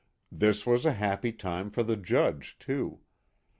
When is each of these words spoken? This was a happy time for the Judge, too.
This 0.31 0.65
was 0.65 0.83
a 0.87 0.93
happy 0.93 1.31
time 1.31 1.69
for 1.69 1.83
the 1.83 1.95
Judge, 1.95 2.57
too. 2.57 3.01